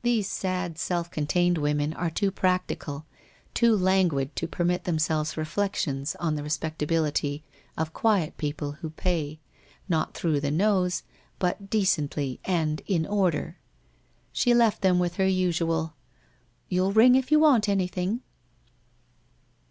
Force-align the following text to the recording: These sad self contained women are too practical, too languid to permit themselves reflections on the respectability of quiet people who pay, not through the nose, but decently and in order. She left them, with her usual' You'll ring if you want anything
These 0.00 0.26
sad 0.30 0.78
self 0.78 1.10
contained 1.10 1.58
women 1.58 1.92
are 1.92 2.08
too 2.08 2.30
practical, 2.30 3.04
too 3.52 3.76
languid 3.76 4.34
to 4.36 4.48
permit 4.48 4.84
themselves 4.84 5.36
reflections 5.36 6.16
on 6.18 6.36
the 6.36 6.42
respectability 6.42 7.44
of 7.76 7.92
quiet 7.92 8.38
people 8.38 8.72
who 8.80 8.88
pay, 8.88 9.40
not 9.86 10.14
through 10.14 10.40
the 10.40 10.50
nose, 10.50 11.02
but 11.38 11.68
decently 11.68 12.40
and 12.46 12.80
in 12.86 13.04
order. 13.04 13.58
She 14.32 14.54
left 14.54 14.80
them, 14.80 14.98
with 14.98 15.16
her 15.16 15.28
usual' 15.28 15.92
You'll 16.70 16.92
ring 16.92 17.14
if 17.14 17.30
you 17.30 17.38
want 17.38 17.68
anything 17.68 18.22